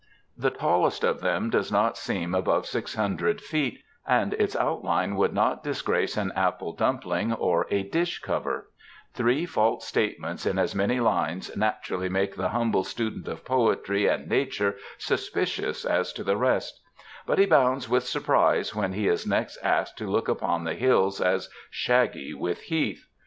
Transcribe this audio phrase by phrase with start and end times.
[0.35, 5.63] The tallest of them does not seem above 600 feet, and its outline would not
[5.63, 8.71] disgrace an apple dumpling or a dish cover*
[9.13, 14.27] Three false stateipents in as many lines naturally make the humble student of poetry and
[14.27, 16.81] nature suspicious ^ to the rest;
[17.27, 21.21] but he bounds with siurprise when he is next asked to look upon the hills
[21.21, 23.05] as ^* shaggy with heath.